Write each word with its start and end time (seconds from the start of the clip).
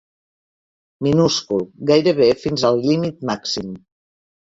Minúscul, 1.07 1.61
gairebé 1.91 2.29
fins 2.45 2.65
al 2.71 2.81
límit 2.87 3.21
màxim. 3.31 3.69